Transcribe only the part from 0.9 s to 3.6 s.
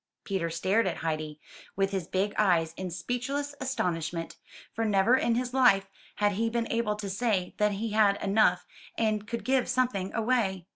Heidi, with his big eyes, in speechless